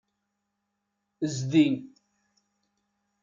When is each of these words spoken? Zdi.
Zdi. 1.35 1.65